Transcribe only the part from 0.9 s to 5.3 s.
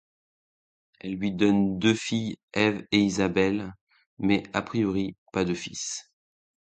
Elle lui donne deux filles Eve et Isabelle mais, a priori,